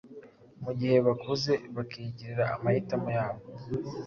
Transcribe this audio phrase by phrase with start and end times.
[0.63, 3.43] mu gihe bakuze, bakigirira amahitamo yabo